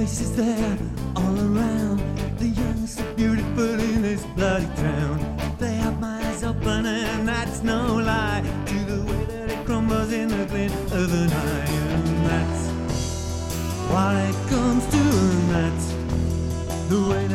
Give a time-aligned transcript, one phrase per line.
[0.00, 0.78] faces there
[1.14, 1.98] all around.
[2.38, 5.18] The young so beautiful in this bloody town.
[5.58, 8.42] They have my eyes open and that's no lie.
[8.70, 11.70] To the way that it crumbles in the glint of an night.
[11.96, 12.62] And that's
[13.92, 15.02] why it comes to
[15.32, 15.86] and that's
[16.88, 17.29] the way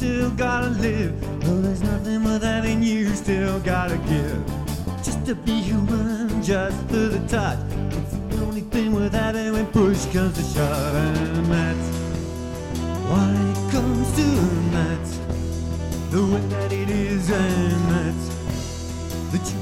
[0.00, 1.12] still gotta live.
[1.42, 4.42] Though there's nothing more that in you still gotta give.
[5.04, 7.58] Just to be human, just for the touch.
[7.90, 11.88] It's the only thing without it when push comes to shove, and that's
[13.10, 15.18] why it comes to, and that's
[16.12, 18.26] the way that it is, and that's
[19.32, 19.59] the tune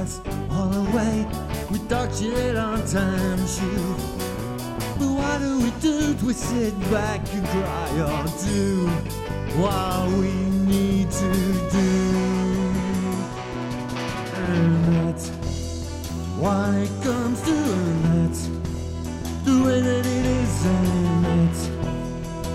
[0.00, 1.26] us all away
[1.70, 3.94] with dark shit on time shoe.
[4.98, 6.14] But what do we do?
[6.14, 8.88] Do we sit back and cry or do
[9.60, 10.32] what we
[10.72, 11.32] need to
[11.78, 11.92] do?
[14.46, 15.26] And that's
[16.42, 17.56] why it comes to
[18.06, 18.42] that's
[19.46, 21.62] the way that it is and that's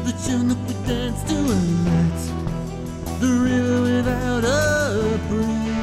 [0.05, 2.25] the tune that we dance to and that's
[3.21, 5.78] the river without a bridge.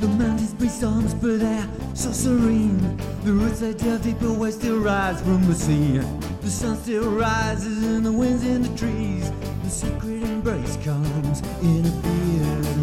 [0.00, 2.96] The mountains breathe storms, but they're so serene.
[3.24, 5.98] The roots they tell deeper where still rise from the sea.
[6.40, 9.32] The sun still rises and the winds in the trees.
[9.64, 12.08] The secret embrace comes in a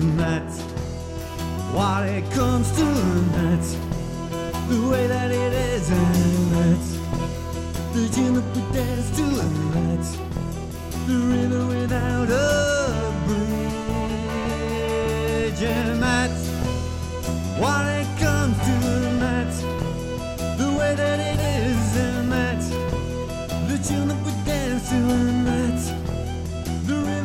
[0.05, 0.59] and that's
[1.73, 3.73] what it comes to, and that's
[4.67, 6.97] the way that it is, and that's
[7.93, 9.24] the tune that dance to,
[17.57, 18.73] what it comes to,
[20.57, 22.69] the way that it is, and that's
[23.69, 25.89] the tune that we dance to, and that's
[26.87, 27.24] the a